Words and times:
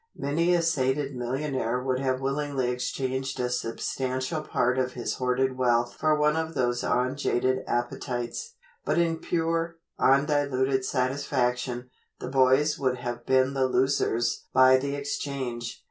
Many 0.17 0.55
a 0.55 0.63
sated 0.63 1.15
millionaire 1.15 1.79
would 1.79 1.99
have 1.99 2.21
willingly 2.21 2.71
exchanged 2.71 3.39
a 3.39 3.51
substantial 3.51 4.41
part 4.41 4.79
of 4.79 4.93
his 4.93 5.13
hoarded 5.13 5.59
wealth 5.59 5.93
for 5.93 6.15
one 6.17 6.35
of 6.35 6.55
those 6.55 6.83
unjaded 6.83 7.59
appetites. 7.67 8.55
But 8.83 8.97
in 8.97 9.17
pure, 9.17 9.77
undiluted 9.99 10.85
satisfaction, 10.85 11.91
the 12.19 12.29
boys 12.29 12.79
would 12.79 12.97
have 12.97 13.27
been 13.27 13.53
the 13.53 13.67
losers 13.67 14.47
by 14.51 14.77
the 14.77 14.95
exchange. 14.95 15.79